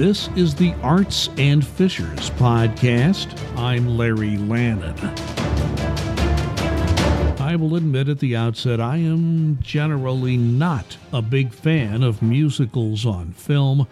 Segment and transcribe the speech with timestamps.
[0.00, 3.38] This is the Arts and Fishers podcast.
[3.54, 4.98] I'm Larry Lannan.
[7.38, 13.04] I will admit at the outset I am generally not a big fan of musicals
[13.04, 13.86] on film.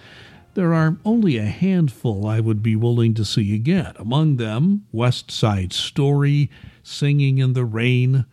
[0.55, 3.93] There are only a handful I would be willing to see again.
[3.99, 6.51] Among them, West Side Story,
[6.83, 8.25] Singing in the Rain,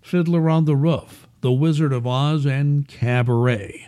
[0.00, 3.86] Fiddler on the Roof, The Wizard of Oz, and Cabaret.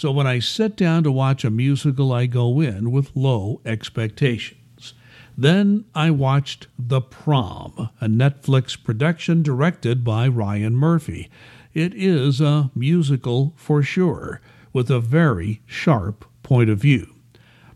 [0.00, 4.94] So when I sit down to watch a musical, I go in with low expectations.
[5.36, 11.28] Then I watched The Prom, a Netflix production directed by Ryan Murphy.
[11.74, 14.40] It is a musical for sure,
[14.72, 17.16] with a very sharp point of view.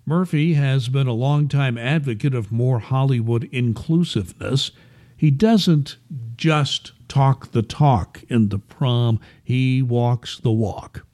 [0.06, 4.70] Murphy has been a longtime advocate of more Hollywood inclusiveness.
[5.14, 5.98] He doesn't
[6.38, 11.04] just talk the talk in the prom, he walks the walk.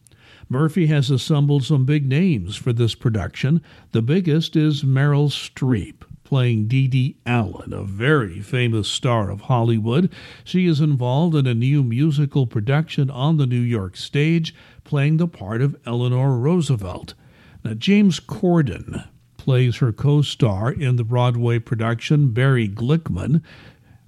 [0.50, 3.62] Murphy has assembled some big names for this production.
[3.92, 10.12] The biggest is Meryl Streep playing Dee Dee Allen, a very famous star of Hollywood.
[10.44, 15.26] She is involved in a new musical production on the New York stage, playing the
[15.26, 17.14] part of Eleanor Roosevelt.
[17.64, 23.42] Now, James Corden plays her co star in the Broadway production, Barry Glickman.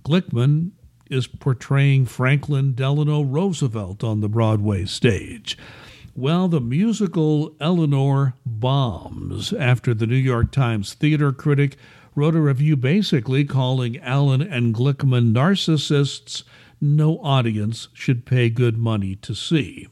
[0.04, 0.70] Glickman
[1.10, 5.58] is portraying Franklin Delano Roosevelt on the Broadway stage.
[6.14, 11.76] Well, the musical Eleanor bombs after the New York Times theater critic
[12.14, 16.42] wrote a review basically calling Allen and Glickman narcissists
[16.82, 19.88] no audience should pay good money to see.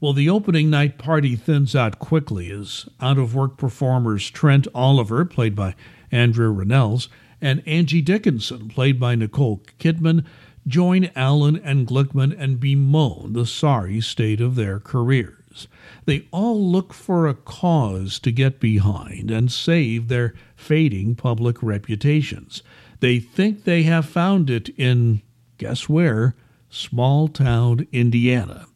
[0.00, 5.26] Well, the opening night party thins out quickly as out of work performers Trent Oliver,
[5.26, 5.74] played by
[6.10, 7.08] Andrew Rannells,
[7.42, 10.24] and Angie Dickinson, played by Nicole Kidman,
[10.66, 15.68] join Allen and Glickman and bemoan the sorry state of their careers.
[16.04, 22.62] They all look for a cause to get behind and save their fading public reputations.
[23.00, 25.22] They think they have found it in,
[25.58, 26.34] guess where?
[26.68, 28.66] Small town Indiana.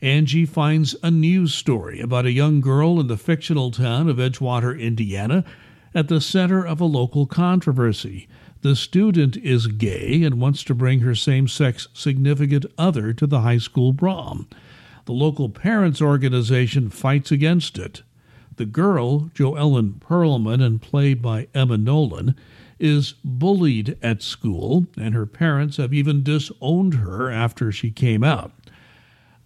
[0.00, 4.78] Angie finds a news story about a young girl in the fictional town of Edgewater,
[4.78, 5.44] Indiana,
[5.94, 8.28] at the center of a local controversy.
[8.62, 13.42] The student is gay and wants to bring her same sex significant other to the
[13.42, 14.48] high school prom.
[15.04, 18.02] The local parents' organization fights against it.
[18.56, 22.34] The girl, JoEllen Pellman, and played by Emma Nolan,
[22.80, 28.52] is bullied at school, and her parents have even disowned her after she came out.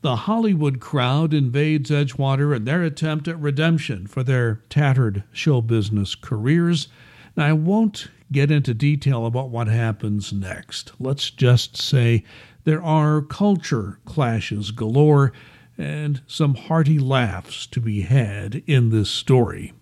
[0.00, 6.14] The Hollywood crowd invades Edgewater in their attempt at redemption for their tattered show business
[6.14, 6.88] careers.
[7.36, 10.92] Now, I won't get into detail about what happens next.
[10.98, 12.24] Let's just say
[12.64, 15.32] there are culture clashes galore
[15.78, 19.72] and some hearty laughs to be had in this story.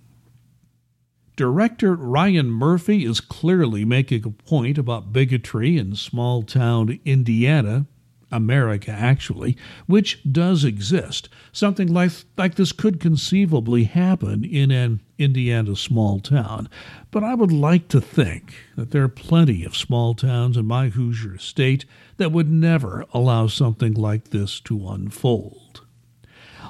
[1.37, 7.87] Director Ryan Murphy is clearly making a point about bigotry in small town Indiana
[8.31, 9.57] America, actually,
[9.87, 11.29] which does exist.
[11.51, 16.69] Something like, like this could conceivably happen in an Indiana small town.
[17.11, 20.89] But I would like to think that there are plenty of small towns in my
[20.89, 21.85] Hoosier state
[22.17, 25.83] that would never allow something like this to unfold.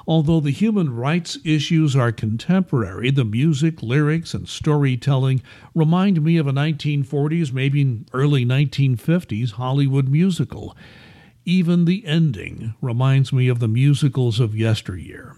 [0.07, 5.41] Although the human rights issues are contemporary, the music, lyrics, and storytelling
[5.75, 10.75] remind me of a 1940s, maybe early 1950s Hollywood musical.
[11.45, 15.35] Even the ending reminds me of the musicals of yesteryear.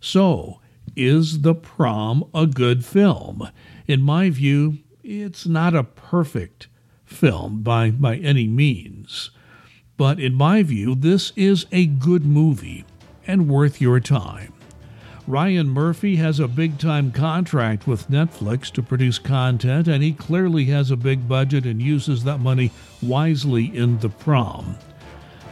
[0.00, 0.60] So,
[0.96, 3.48] is The Prom a good film?
[3.86, 6.68] In my view, it's not a perfect
[7.04, 9.30] film by, by any means.
[9.96, 12.84] But in my view, this is a good movie
[13.26, 14.52] and worth your time.
[15.26, 20.66] Ryan Murphy has a big time contract with Netflix to produce content, and he clearly
[20.66, 24.76] has a big budget and uses that money wisely in The Prom.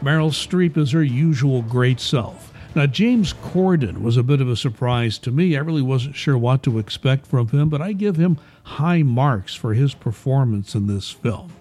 [0.02, 2.51] Meryl Streep is her usual great self.
[2.74, 5.56] Now, James Corden was a bit of a surprise to me.
[5.56, 9.54] I really wasn't sure what to expect from him, but I give him high marks
[9.54, 11.52] for his performance in this film.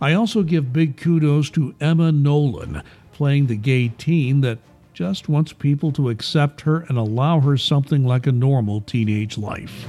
[0.00, 2.82] I also give big kudos to Emma Nolan,
[3.12, 4.58] playing the gay teen that
[4.92, 9.86] just wants people to accept her and allow her something like a normal teenage life.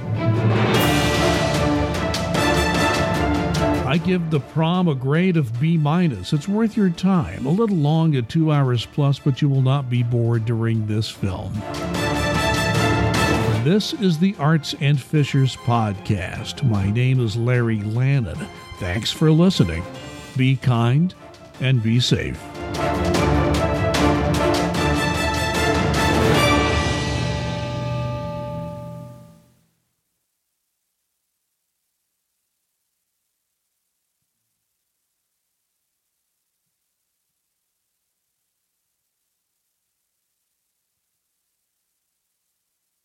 [3.88, 6.34] I give the prom a grade of B minus.
[6.34, 7.46] It's worth your time.
[7.46, 11.08] A little long at two hours plus, but you will not be bored during this
[11.08, 11.54] film.
[13.64, 16.62] This is the Arts and Fishers podcast.
[16.68, 18.46] My name is Larry Lannan.
[18.78, 19.82] Thanks for listening.
[20.36, 21.14] Be kind
[21.62, 22.38] and be safe.